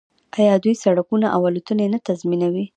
آیا 0.37 0.53
دوی 0.63 0.73
سړکونه 0.83 1.27
او 1.35 1.41
الوتنې 1.49 1.85
نه 1.93 1.99
تنظیموي؟ 2.05 2.65